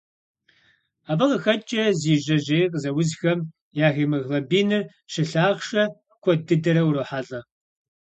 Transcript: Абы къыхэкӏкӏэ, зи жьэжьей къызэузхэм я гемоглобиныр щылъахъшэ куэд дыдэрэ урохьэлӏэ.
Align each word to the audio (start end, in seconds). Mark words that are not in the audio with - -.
Абы 1.11 1.25
къыхэкӏкӏэ, 1.31 1.83
зи 2.01 2.13
жьэжьей 2.23 2.65
къызэузхэм 2.71 3.39
я 3.85 3.87
гемоглобиныр 3.95 4.83
щылъахъшэ 5.11 5.83
куэд 6.21 6.39
дыдэрэ 6.47 6.81
урохьэлӏэ. 6.87 7.39